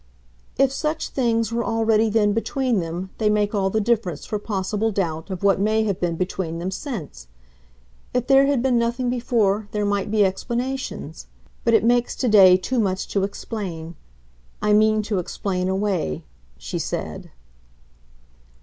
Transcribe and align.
"If 0.57 0.71
such 0.73 1.09
things 1.09 1.51
were 1.53 1.63
already 1.63 2.09
then 2.09 2.33
between 2.33 2.79
them 2.79 3.11
they 3.19 3.29
make 3.29 3.53
all 3.53 3.69
the 3.69 3.79
difference 3.79 4.25
for 4.25 4.39
possible 4.39 4.91
doubt 4.91 5.29
of 5.29 5.43
what 5.43 5.59
may 5.59 5.83
have 5.83 5.99
been 5.99 6.15
between 6.15 6.57
them 6.57 6.71
since. 6.71 7.27
If 8.11 8.25
there 8.25 8.47
had 8.47 8.63
been 8.63 8.79
nothing 8.79 9.11
before 9.11 9.67
there 9.73 9.85
might 9.85 10.09
be 10.09 10.25
explanations. 10.25 11.27
But 11.63 11.75
it 11.75 11.83
makes 11.85 12.15
to 12.15 12.27
day 12.27 12.57
too 12.57 12.79
much 12.79 13.09
to 13.09 13.23
explain. 13.23 13.95
I 14.59 14.73
mean 14.73 15.03
to 15.03 15.19
explain 15.19 15.69
away," 15.69 16.23
she 16.57 16.79
said. 16.79 17.29